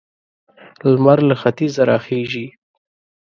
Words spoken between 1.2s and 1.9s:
له ختيځه